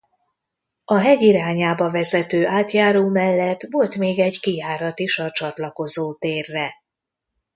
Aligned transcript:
A 0.85 0.97
hegy 0.97 1.21
irányába 1.21 1.91
vezető 1.91 2.47
átjáró 2.47 3.09
mellett 3.09 3.61
volt 3.69 3.97
még 3.97 4.19
egy 4.19 4.39
kijárat 4.39 4.99
is 4.99 5.19
a 5.19 5.31
csatlakozó 5.31 6.13
térre. 6.15 6.73